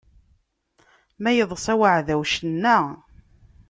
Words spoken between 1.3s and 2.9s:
iḍsa uɛdaw, cenna!